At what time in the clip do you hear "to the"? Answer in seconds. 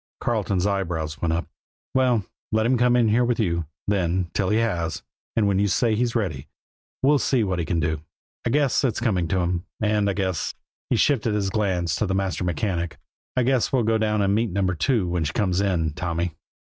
11.97-12.15